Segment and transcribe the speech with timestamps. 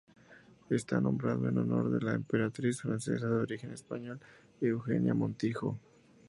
[0.71, 4.19] Está nombrado en honor de la emperatriz francesa de origen español
[4.59, 5.79] Eugenia de Montijo.